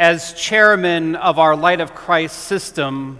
As 0.00 0.32
chairman 0.32 1.14
of 1.14 1.38
our 1.38 1.54
Light 1.54 1.82
of 1.82 1.94
Christ 1.94 2.44
system, 2.44 3.18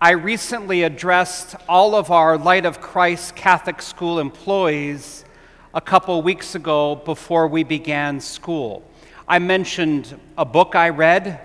I 0.00 0.12
recently 0.12 0.82
addressed 0.82 1.56
all 1.68 1.94
of 1.94 2.10
our 2.10 2.38
Light 2.38 2.64
of 2.64 2.80
Christ 2.80 3.36
Catholic 3.36 3.82
school 3.82 4.18
employees 4.18 5.26
a 5.74 5.80
couple 5.82 6.22
weeks 6.22 6.54
ago 6.54 6.94
before 6.94 7.48
we 7.48 7.64
began 7.64 8.18
school. 8.18 8.82
I 9.28 9.40
mentioned 9.40 10.18
a 10.38 10.46
book 10.46 10.74
I 10.74 10.88
read 10.88 11.38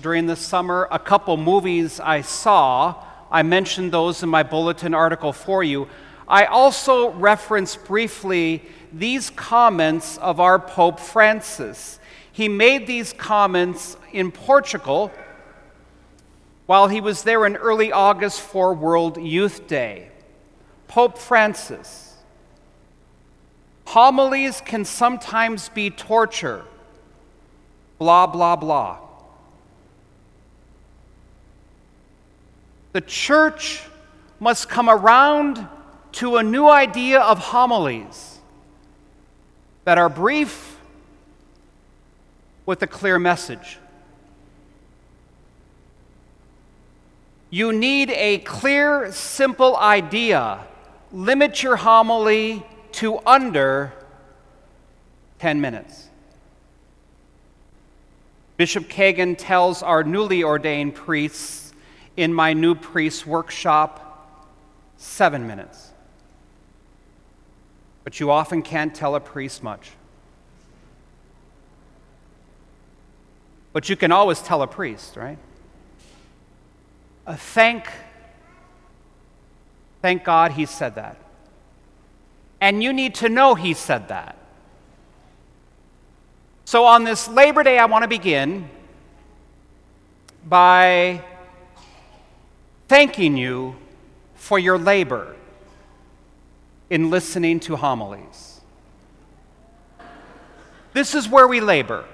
during 0.00 0.24
the 0.24 0.34
summer, 0.34 0.88
a 0.90 0.98
couple 0.98 1.36
movies 1.36 2.00
I 2.00 2.22
saw. 2.22 2.94
I 3.30 3.42
mentioned 3.42 3.92
those 3.92 4.22
in 4.22 4.30
my 4.30 4.42
bulletin 4.42 4.94
article 4.94 5.34
for 5.34 5.62
you. 5.62 5.86
I 6.26 6.46
also 6.46 7.10
referenced 7.10 7.84
briefly 7.84 8.62
these 8.90 9.28
comments 9.28 10.16
of 10.16 10.40
our 10.40 10.58
Pope 10.58 10.98
Francis. 10.98 12.00
He 12.34 12.48
made 12.48 12.88
these 12.88 13.12
comments 13.12 13.96
in 14.12 14.32
Portugal 14.32 15.12
while 16.66 16.88
he 16.88 17.00
was 17.00 17.22
there 17.22 17.46
in 17.46 17.54
early 17.54 17.92
August 17.92 18.40
for 18.40 18.74
World 18.74 19.22
Youth 19.22 19.68
Day. 19.68 20.08
Pope 20.88 21.16
Francis, 21.16 22.16
homilies 23.86 24.60
can 24.60 24.84
sometimes 24.84 25.68
be 25.68 25.90
torture, 25.90 26.64
blah, 28.00 28.26
blah, 28.26 28.56
blah. 28.56 28.98
The 32.90 33.00
church 33.00 33.80
must 34.40 34.68
come 34.68 34.90
around 34.90 35.68
to 36.12 36.38
a 36.38 36.42
new 36.42 36.68
idea 36.68 37.20
of 37.20 37.38
homilies 37.38 38.40
that 39.84 39.98
are 39.98 40.08
brief 40.08 40.73
with 42.66 42.82
a 42.82 42.86
clear 42.86 43.18
message. 43.18 43.78
You 47.50 47.72
need 47.72 48.10
a 48.10 48.38
clear, 48.38 49.12
simple 49.12 49.76
idea. 49.76 50.66
Limit 51.12 51.62
your 51.62 51.76
homily 51.76 52.64
to 52.92 53.18
under 53.26 53.92
10 55.38 55.60
minutes. 55.60 56.08
Bishop 58.56 58.84
Kagan 58.88 59.36
tells 59.36 59.82
our 59.82 60.02
newly 60.04 60.42
ordained 60.42 60.94
priests 60.94 61.72
in 62.16 62.32
my 62.32 62.52
new 62.52 62.74
priest 62.74 63.26
workshop 63.26 64.48
seven 64.96 65.46
minutes. 65.46 65.92
But 68.04 68.20
you 68.20 68.30
often 68.30 68.62
can't 68.62 68.94
tell 68.94 69.14
a 69.14 69.20
priest 69.20 69.62
much. 69.62 69.90
But 73.74 73.88
you 73.88 73.96
can 73.96 74.12
always 74.12 74.40
tell 74.40 74.62
a 74.62 74.68
priest, 74.68 75.16
right? 75.16 75.36
Uh, 77.26 77.34
thank, 77.34 77.90
thank 80.00 80.22
God 80.22 80.52
he 80.52 80.64
said 80.64 80.94
that. 80.94 81.16
And 82.60 82.84
you 82.84 82.92
need 82.92 83.16
to 83.16 83.28
know 83.28 83.56
he 83.56 83.74
said 83.74 84.08
that. 84.08 84.38
So 86.64 86.84
on 86.84 87.02
this 87.02 87.26
Labor 87.26 87.64
Day, 87.64 87.78
I 87.80 87.86
want 87.86 88.04
to 88.04 88.08
begin 88.08 88.70
by 90.48 91.20
thanking 92.86 93.36
you 93.36 93.74
for 94.36 94.56
your 94.56 94.78
labor 94.78 95.34
in 96.90 97.10
listening 97.10 97.58
to 97.58 97.74
homilies. 97.74 98.60
This 100.92 101.16
is 101.16 101.28
where 101.28 101.48
we 101.48 101.60
labor. 101.60 102.04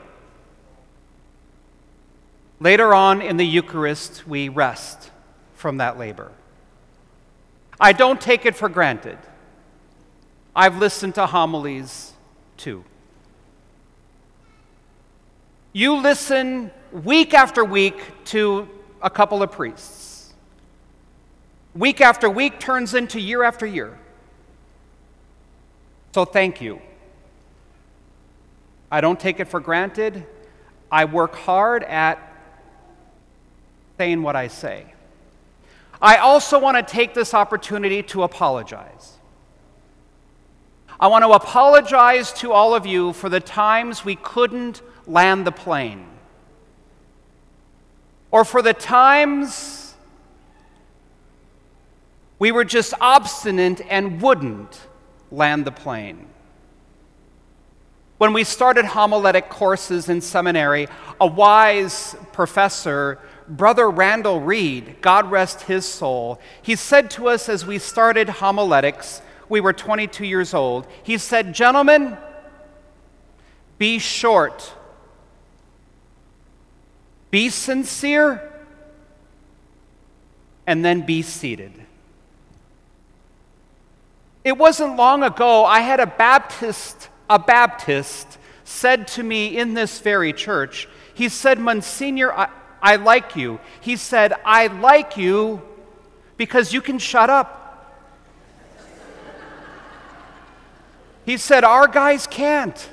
Later 2.61 2.93
on 2.93 3.23
in 3.23 3.39
the 3.39 3.47
Eucharist, 3.47 4.27
we 4.27 4.51
rest 4.51 5.11
from 5.55 5.79
that 5.79 5.99
labor. 5.99 6.31
I 7.81 7.93
don't 7.95 8.21
take 8.21 8.45
it 8.45 8.55
for 8.55 8.69
granted. 8.69 9.19
I've 10.55 10.77
listened 10.77 11.15
to 11.15 11.25
homilies 11.25 12.13
too. 12.59 12.85
You 15.73 15.97
listen 15.97 16.71
week 16.93 17.33
after 17.33 17.65
week 17.65 17.97
to 18.27 18.69
a 19.01 19.09
couple 19.09 19.43
of 19.43 19.53
priests. 19.53 20.35
Week 21.75 22.03
after 22.03 22.29
week 22.29 22.61
turns 22.61 22.93
into 22.93 23.19
year 23.19 23.43
after 23.43 23.65
year. 23.65 23.99
So 26.13 26.27
thank 26.27 26.61
you. 26.61 26.83
I 28.91 29.01
don't 29.01 29.19
take 29.19 29.41
it 29.41 29.47
for 29.47 29.61
granted. 29.61 30.27
I 30.91 31.07
work 31.07 31.37
hard 31.37 31.85
at 31.85 32.30
saying 34.01 34.23
what 34.23 34.35
I 34.35 34.49
say. 34.49 34.87
I 36.01 36.17
also 36.17 36.59
want 36.59 36.79
to 36.79 36.83
take 36.83 37.13
this 37.13 37.35
opportunity 37.35 38.03
to 38.05 38.23
apologize. 38.23 39.19
I 40.99 41.09
want 41.09 41.23
to 41.23 41.33
apologize 41.33 42.33
to 42.41 42.51
all 42.51 42.75
of 42.75 42.87
you 42.87 43.13
for 43.13 43.29
the 43.29 43.41
times 43.41 44.03
we 44.03 44.17
couldn't 44.17 44.81
land 45.07 45.47
the 45.47 45.53
plane, 45.53 46.07
or 48.31 48.47
for 48.47 48.63
the 48.63 48.73
times 48.73 49.95
we 52.39 52.53
were 52.53 52.65
just 52.65 52.95
obstinate 53.03 53.83
and 53.91 54.23
wouldn't 54.23 54.81
land 55.31 55.67
the 55.67 55.73
plane. 55.73 56.27
When 58.21 58.35
we 58.35 58.45
started 58.45 58.85
homiletic 58.85 59.49
courses 59.49 60.11
in 60.11 60.21
seminary, 60.21 60.89
a 61.19 61.27
wise 61.27 62.15
professor, 62.35 63.19
Brother 63.49 63.89
Randall 63.89 64.43
Reed, 64.43 64.97
God 65.01 65.31
rest 65.31 65.63
his 65.63 65.87
soul, 65.87 66.39
he 66.61 66.77
said 66.77 67.11
to 67.13 67.31
us 67.31 67.49
as 67.49 67.65
we 67.65 67.79
started 67.79 68.29
homiletics, 68.29 69.23
we 69.49 69.63
were 69.63 69.73
22 69.73 70.27
years 70.27 70.53
old, 70.53 70.87
he 71.03 71.17
said, 71.17 71.55
Gentlemen, 71.55 72.19
be 73.79 73.99
short, 73.99 74.75
be 77.31 77.49
sincere, 77.49 78.53
and 80.67 80.85
then 80.85 81.07
be 81.07 81.23
seated. 81.23 81.73
It 84.45 84.59
wasn't 84.59 84.97
long 84.97 85.23
ago 85.23 85.65
I 85.65 85.81
had 85.81 86.01
a 86.01 86.07
Baptist, 86.07 87.09
a 87.31 87.39
Baptist 87.39 88.39
said 88.65 89.07
to 89.07 89.23
me 89.23 89.57
in 89.57 89.73
this 89.73 90.01
very 90.01 90.33
church, 90.33 90.89
he 91.15 91.29
said, 91.29 91.61
Monsignor, 91.61 92.33
I, 92.33 92.49
I 92.83 92.97
like 92.97 93.37
you. 93.37 93.61
He 93.81 93.97
said, 93.97 94.35
I 94.45 94.67
like 94.67 95.17
you 95.17 95.63
because 96.37 96.73
you 96.73 96.83
can 96.83 96.99
shut 96.99 97.31
up. 97.31 97.57
He 101.25 101.37
said, 101.37 101.63
Our 101.63 101.87
guys 101.87 102.27
can't. 102.27 102.91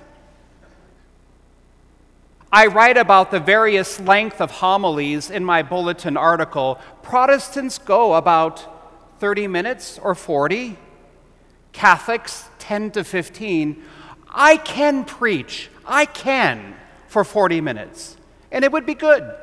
I 2.52 2.68
write 2.68 2.98
about 2.98 3.32
the 3.32 3.40
various 3.40 4.00
length 4.00 4.40
of 4.40 4.52
homilies 4.52 5.30
in 5.32 5.44
my 5.44 5.64
bulletin 5.64 6.16
article. 6.16 6.80
Protestants 7.02 7.78
go 7.78 8.14
about 8.14 9.20
30 9.20 9.48
minutes 9.48 10.00
or 10.00 10.14
40. 10.14 10.78
Catholics, 11.72 12.50
10 12.60 12.92
to 12.92 13.04
15. 13.04 13.84
I 14.30 14.58
can 14.58 15.06
preach, 15.06 15.70
I 15.86 16.06
can 16.06 16.76
for 17.08 17.24
40 17.24 17.62
minutes, 17.62 18.18
and 18.52 18.64
it 18.64 18.72
would 18.72 18.86
be 18.86 18.94
good. 18.94 19.34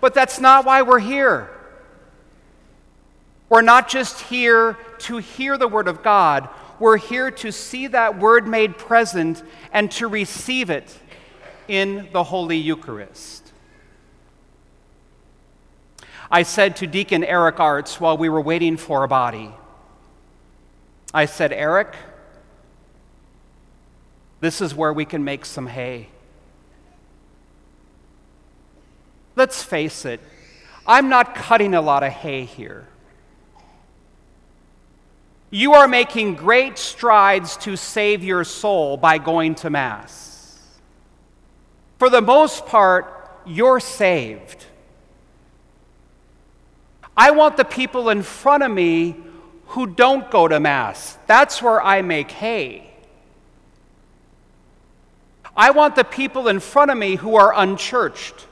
But 0.00 0.14
that's 0.14 0.40
not 0.40 0.64
why 0.64 0.82
we're 0.82 0.98
here. 0.98 1.50
We're 3.48 3.62
not 3.62 3.88
just 3.88 4.20
here 4.20 4.78
to 5.00 5.18
hear 5.18 5.58
the 5.58 5.68
Word 5.68 5.88
of 5.88 6.02
God, 6.02 6.48
we're 6.78 6.96
here 6.96 7.30
to 7.30 7.52
see 7.52 7.88
that 7.88 8.18
Word 8.18 8.48
made 8.48 8.78
present 8.78 9.42
and 9.72 9.90
to 9.92 10.08
receive 10.08 10.70
it 10.70 10.96
in 11.68 12.08
the 12.12 12.24
Holy 12.24 12.56
Eucharist. 12.56 13.52
I 16.30 16.44
said 16.44 16.76
to 16.76 16.86
Deacon 16.86 17.22
Eric 17.22 17.60
Arts 17.60 18.00
while 18.00 18.16
we 18.16 18.28
were 18.28 18.40
waiting 18.40 18.76
for 18.76 19.04
a 19.04 19.08
body, 19.08 19.52
I 21.12 21.26
said, 21.26 21.52
Eric, 21.52 21.94
this 24.40 24.60
is 24.60 24.74
where 24.74 24.92
we 24.92 25.04
can 25.04 25.24
make 25.24 25.44
some 25.44 25.66
hay. 25.66 26.08
Let's 29.36 29.62
face 29.62 30.04
it, 30.04 30.20
I'm 30.86 31.08
not 31.08 31.34
cutting 31.34 31.74
a 31.74 31.80
lot 31.80 32.02
of 32.02 32.12
hay 32.12 32.44
here. 32.44 32.86
You 35.50 35.74
are 35.74 35.88
making 35.88 36.36
great 36.36 36.78
strides 36.78 37.56
to 37.58 37.76
save 37.76 38.22
your 38.22 38.44
soul 38.44 38.96
by 38.96 39.18
going 39.18 39.56
to 39.56 39.70
Mass. 39.70 40.68
For 41.98 42.08
the 42.08 42.22
most 42.22 42.66
part, 42.66 43.40
you're 43.44 43.80
saved. 43.80 44.64
I 47.16 47.32
want 47.32 47.56
the 47.56 47.64
people 47.64 48.10
in 48.10 48.22
front 48.22 48.62
of 48.62 48.70
me 48.70 49.16
who 49.70 49.86
don't 49.86 50.30
go 50.30 50.48
to 50.48 50.58
Mass. 50.58 51.16
That's 51.26 51.62
where 51.62 51.80
I 51.80 52.02
make 52.02 52.30
hay. 52.30 52.90
I 55.56 55.70
want 55.70 55.94
the 55.94 56.04
people 56.04 56.48
in 56.48 56.58
front 56.58 56.90
of 56.90 56.98
me 56.98 57.14
who 57.14 57.36
are 57.36 57.52
unchurched. 57.54 58.46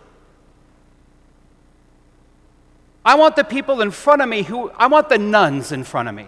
I 3.05 3.17
want 3.17 3.35
the 3.35 3.43
people 3.43 3.81
in 3.81 3.91
front 3.91 4.23
of 4.23 4.29
me 4.29 4.43
who, 4.43 4.70
I 4.70 4.87
want 4.87 5.09
the 5.09 5.19
nones 5.19 5.73
in 5.73 5.82
front 5.82 6.09
of 6.09 6.15
me. 6.15 6.26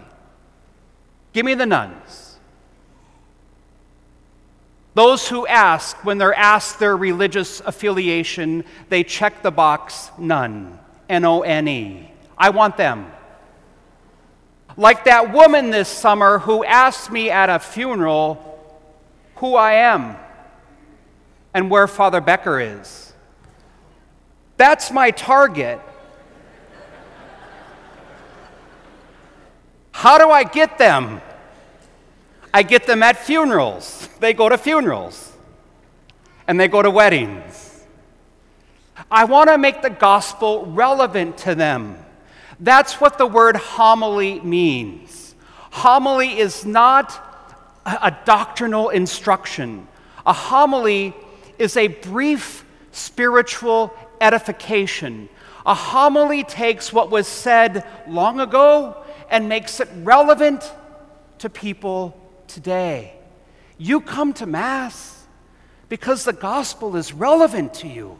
Give 1.31 1.45
me 1.45 1.53
the 1.53 1.65
nones. 1.65 2.37
Those 4.93 5.29
who 5.29 5.47
ask, 5.47 6.03
when 6.03 6.17
they're 6.17 6.33
asked 6.33 6.79
their 6.79 6.97
religious 6.97 7.61
affiliation, 7.61 8.65
they 8.89 9.05
check 9.05 9.41
the 9.41 9.51
box 9.51 10.11
none, 10.17 10.79
N 11.07 11.23
O 11.23 11.41
N 11.41 11.67
E. 11.69 12.11
I 12.37 12.49
want 12.49 12.75
them. 12.75 13.09
Like 14.77 15.05
that 15.05 15.33
woman 15.33 15.69
this 15.69 15.89
summer 15.89 16.39
who 16.39 16.63
asked 16.63 17.11
me 17.11 17.29
at 17.29 17.49
a 17.49 17.59
funeral 17.59 18.47
who 19.35 19.55
I 19.55 19.73
am 19.73 20.15
and 21.53 21.69
where 21.69 21.87
Father 21.87 22.21
Becker 22.21 22.59
is. 22.59 23.13
That's 24.57 24.91
my 24.91 25.11
target. 25.11 25.79
How 29.91 30.17
do 30.17 30.29
I 30.29 30.43
get 30.43 30.77
them? 30.77 31.21
I 32.53 32.63
get 32.63 32.85
them 32.85 33.03
at 33.03 33.17
funerals. 33.17 34.09
They 34.19 34.33
go 34.33 34.49
to 34.49 34.57
funerals 34.57 35.31
and 36.47 36.59
they 36.59 36.67
go 36.67 36.81
to 36.81 36.89
weddings. 36.89 37.85
I 39.09 39.25
want 39.25 39.49
to 39.49 39.57
make 39.57 39.81
the 39.81 39.89
gospel 39.89 40.65
relevant 40.65 41.37
to 41.39 41.55
them. 41.55 41.97
That's 42.61 43.01
what 43.01 43.17
the 43.17 43.25
word 43.25 43.55
homily 43.55 44.39
means. 44.39 45.35
Homily 45.71 46.37
is 46.37 46.63
not 46.63 47.27
a 47.85 48.15
doctrinal 48.23 48.89
instruction, 48.89 49.87
a 50.25 50.33
homily 50.33 51.15
is 51.57 51.75
a 51.75 51.87
brief 51.87 52.63
spiritual 52.91 53.93
edification. 54.21 55.27
A 55.65 55.75
homily 55.75 56.43
takes 56.43 56.91
what 56.91 57.11
was 57.11 57.27
said 57.27 57.85
long 58.07 58.39
ago 58.39 59.03
and 59.29 59.47
makes 59.47 59.79
it 59.79 59.87
relevant 59.97 60.71
to 61.37 61.49
people 61.49 62.19
today. 62.47 63.13
You 63.77 64.01
come 64.01 64.33
to 64.33 64.45
Mass 64.47 65.25
because 65.87 66.23
the 66.23 66.33
gospel 66.33 66.95
is 66.95 67.13
relevant 67.13 67.75
to 67.75 67.87
you. 67.87 68.19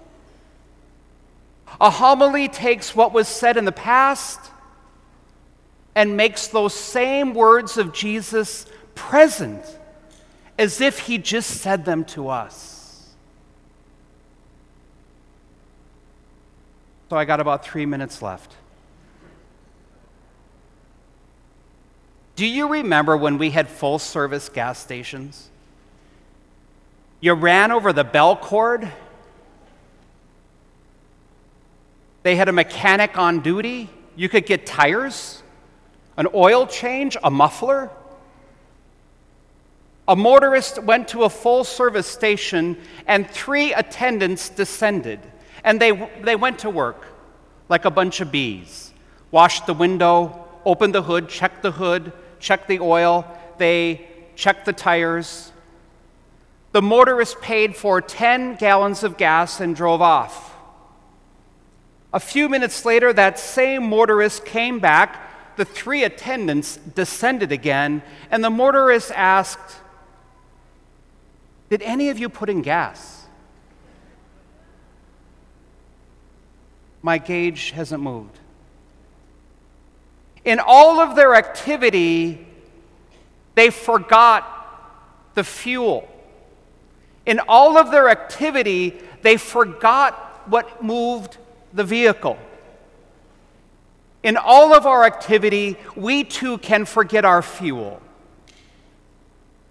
A 1.81 1.89
homily 1.89 2.47
takes 2.47 2.95
what 2.95 3.11
was 3.11 3.27
said 3.27 3.57
in 3.57 3.65
the 3.65 3.71
past 3.71 4.39
and 5.95 6.15
makes 6.15 6.45
those 6.45 6.75
same 6.75 7.33
words 7.33 7.75
of 7.75 7.91
Jesus 7.91 8.67
present 8.93 9.65
as 10.59 10.79
if 10.79 10.99
he 10.99 11.17
just 11.17 11.49
said 11.49 11.83
them 11.83 12.05
to 12.05 12.29
us. 12.29 13.09
So 17.09 17.17
I 17.17 17.25
got 17.25 17.39
about 17.39 17.65
three 17.65 17.87
minutes 17.87 18.21
left. 18.21 18.53
Do 22.35 22.45
you 22.45 22.69
remember 22.69 23.17
when 23.17 23.39
we 23.39 23.49
had 23.49 23.67
full 23.67 23.97
service 23.97 24.49
gas 24.49 24.77
stations? 24.77 25.49
You 27.19 27.33
ran 27.33 27.71
over 27.71 27.91
the 27.91 28.03
bell 28.03 28.35
cord. 28.35 28.91
They 32.23 32.35
had 32.35 32.49
a 32.49 32.53
mechanic 32.53 33.17
on 33.17 33.41
duty. 33.41 33.89
You 34.15 34.29
could 34.29 34.45
get 34.45 34.65
tires, 34.65 35.41
an 36.17 36.27
oil 36.33 36.67
change, 36.67 37.17
a 37.23 37.31
muffler. 37.31 37.89
A 40.07 40.15
motorist 40.15 40.83
went 40.83 41.07
to 41.09 41.23
a 41.23 41.29
full 41.29 41.63
service 41.63 42.07
station, 42.07 42.77
and 43.07 43.29
three 43.29 43.73
attendants 43.73 44.49
descended. 44.49 45.19
And 45.63 45.79
they, 45.79 45.91
they 46.21 46.35
went 46.35 46.59
to 46.59 46.69
work 46.69 47.05
like 47.69 47.85
a 47.85 47.91
bunch 47.91 48.19
of 48.19 48.31
bees. 48.31 48.91
Washed 49.31 49.65
the 49.65 49.73
window, 49.73 50.47
opened 50.65 50.93
the 50.93 51.03
hood, 51.03 51.29
checked 51.29 51.61
the 51.61 51.71
hood, 51.71 52.11
checked 52.39 52.67
the 52.67 52.79
oil, 52.79 53.25
they 53.57 54.07
checked 54.35 54.65
the 54.65 54.73
tires. 54.73 55.51
The 56.73 56.81
motorist 56.81 57.41
paid 57.41 57.75
for 57.75 58.01
10 58.01 58.55
gallons 58.55 59.03
of 59.03 59.17
gas 59.17 59.59
and 59.59 59.75
drove 59.75 60.01
off. 60.01 60.50
A 62.13 62.19
few 62.19 62.49
minutes 62.49 62.85
later, 62.85 63.13
that 63.13 63.39
same 63.39 63.89
motorist 63.89 64.45
came 64.45 64.79
back. 64.79 65.55
The 65.57 65.65
three 65.65 66.03
attendants 66.03 66.77
descended 66.77 67.51
again, 67.51 68.01
and 68.29 68.43
the 68.43 68.49
motorist 68.49 69.11
asked, 69.11 69.77
Did 71.69 71.81
any 71.81 72.09
of 72.09 72.19
you 72.19 72.29
put 72.29 72.49
in 72.49 72.61
gas? 72.61 73.21
my 77.01 77.17
gauge 77.17 77.71
hasn't 77.71 78.01
moved. 78.01 78.37
In 80.45 80.59
all 80.59 80.99
of 80.99 81.15
their 81.15 81.35
activity, 81.35 82.47
they 83.55 83.69
forgot 83.69 84.47
the 85.35 85.43
fuel. 85.43 86.07
In 87.25 87.39
all 87.47 87.77
of 87.77 87.91
their 87.91 88.09
activity, 88.09 88.99
they 89.21 89.37
forgot 89.37 90.41
what 90.47 90.83
moved 90.83 91.37
the 91.73 91.83
vehicle. 91.83 92.37
In 94.23 94.37
all 94.37 94.73
of 94.73 94.85
our 94.85 95.03
activity, 95.03 95.77
we 95.95 96.23
too 96.23 96.57
can 96.59 96.85
forget 96.85 97.25
our 97.25 97.41
fuel. 97.41 98.01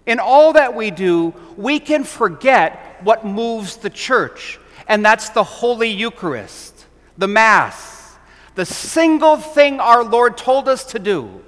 In 0.05 0.19
all 0.19 0.53
that 0.53 0.75
we 0.75 0.91
do, 0.91 1.33
we 1.55 1.79
can 1.79 2.03
forget 2.03 2.99
what 3.03 3.25
moves 3.25 3.77
the 3.77 3.89
church, 3.89 4.59
and 4.87 5.05
that's 5.05 5.29
the 5.29 5.43
Holy 5.43 5.89
Eucharist 5.89 6.71
the 7.17 7.27
Mass, 7.27 8.15
the 8.55 8.65
single 8.65 9.37
thing 9.37 9.79
our 9.79 10.03
Lord 10.03 10.37
told 10.37 10.67
us 10.67 10.83
to 10.85 10.99
do 10.99 11.41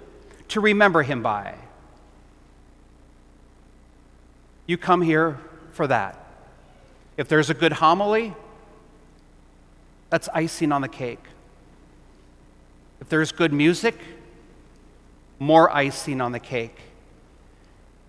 to 0.49 0.61
remember 0.61 1.01
Him 1.01 1.23
by. 1.23 1.55
You 4.67 4.77
come 4.77 5.01
here 5.01 5.39
for 5.71 5.87
that. 5.87 6.19
If 7.17 7.27
there's 7.27 7.49
a 7.49 7.53
good 7.53 7.73
homily, 7.73 8.33
that's 10.13 10.29
icing 10.31 10.71
on 10.71 10.83
the 10.83 10.87
cake. 10.87 11.23
If 13.01 13.09
there's 13.09 13.31
good 13.31 13.51
music, 13.51 13.97
more 15.39 15.75
icing 15.75 16.21
on 16.21 16.33
the 16.33 16.39
cake. 16.39 16.77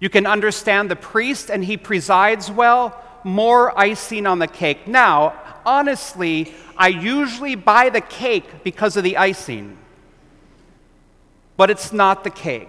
You 0.00 0.10
can 0.10 0.26
understand 0.26 0.90
the 0.90 0.96
priest 0.96 1.50
and 1.50 1.64
he 1.64 1.78
presides 1.78 2.50
well, 2.50 3.02
more 3.24 3.72
icing 3.80 4.26
on 4.26 4.38
the 4.38 4.46
cake. 4.46 4.86
Now, 4.86 5.32
honestly, 5.64 6.52
I 6.76 6.88
usually 6.88 7.54
buy 7.54 7.88
the 7.88 8.02
cake 8.02 8.62
because 8.62 8.98
of 8.98 9.02
the 9.02 9.16
icing, 9.16 9.78
but 11.56 11.70
it's 11.70 11.90
not 11.90 12.22
the 12.22 12.28
cake. 12.28 12.68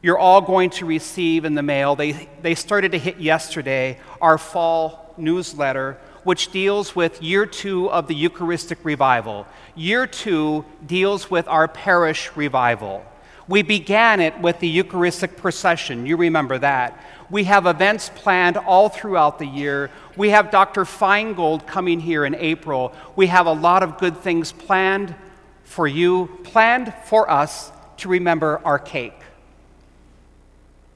You're 0.00 0.18
all 0.18 0.40
going 0.40 0.70
to 0.70 0.86
receive 0.86 1.44
in 1.44 1.54
the 1.54 1.62
mail, 1.62 1.96
they, 1.96 2.30
they 2.40 2.54
started 2.54 2.92
to 2.92 2.98
hit 2.98 3.18
yesterday, 3.18 4.00
our 4.22 4.38
fall 4.38 5.14
newsletter, 5.18 5.98
which 6.26 6.50
deals 6.50 6.96
with 6.96 7.22
year 7.22 7.46
two 7.46 7.88
of 7.88 8.08
the 8.08 8.14
Eucharistic 8.14 8.84
revival. 8.84 9.46
Year 9.76 10.08
two 10.08 10.64
deals 10.84 11.30
with 11.30 11.46
our 11.46 11.68
parish 11.68 12.32
revival. 12.34 13.06
We 13.46 13.62
began 13.62 14.20
it 14.20 14.40
with 14.40 14.58
the 14.58 14.66
Eucharistic 14.66 15.36
procession. 15.36 16.04
You 16.04 16.16
remember 16.16 16.58
that. 16.58 17.00
We 17.30 17.44
have 17.44 17.66
events 17.66 18.10
planned 18.12 18.56
all 18.56 18.88
throughout 18.88 19.38
the 19.38 19.46
year. 19.46 19.92
We 20.16 20.30
have 20.30 20.50
Dr. 20.50 20.82
Feingold 20.82 21.64
coming 21.64 22.00
here 22.00 22.24
in 22.24 22.34
April. 22.34 22.92
We 23.14 23.28
have 23.28 23.46
a 23.46 23.52
lot 23.52 23.84
of 23.84 23.96
good 23.96 24.16
things 24.16 24.50
planned 24.50 25.14
for 25.62 25.86
you, 25.86 26.40
planned 26.42 26.92
for 27.04 27.30
us 27.30 27.70
to 27.98 28.08
remember 28.08 28.60
our 28.64 28.80
cake, 28.80 29.20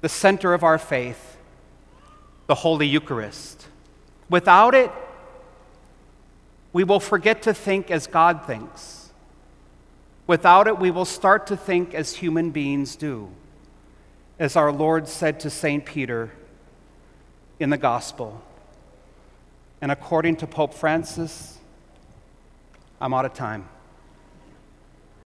the 0.00 0.08
center 0.08 0.54
of 0.54 0.64
our 0.64 0.76
faith, 0.76 1.36
the 2.48 2.56
Holy 2.56 2.88
Eucharist. 2.88 3.68
Without 4.28 4.74
it, 4.74 4.90
we 6.72 6.84
will 6.84 7.00
forget 7.00 7.42
to 7.42 7.54
think 7.54 7.90
as 7.90 8.06
God 8.06 8.46
thinks. 8.46 9.10
Without 10.26 10.68
it, 10.68 10.78
we 10.78 10.90
will 10.90 11.04
start 11.04 11.46
to 11.48 11.56
think 11.56 11.94
as 11.94 12.14
human 12.14 12.50
beings 12.50 12.94
do 12.96 13.30
as 14.38 14.56
our 14.56 14.72
Lord 14.72 15.06
said 15.06 15.40
to 15.40 15.50
St. 15.50 15.84
Peter 15.84 16.30
in 17.58 17.68
the 17.68 17.76
Gospel. 17.76 18.42
And 19.82 19.92
according 19.92 20.36
to 20.36 20.46
Pope 20.46 20.72
Francis, 20.72 21.58
I'm 23.00 23.12
out 23.12 23.26
of 23.26 23.34
time. 23.34 23.68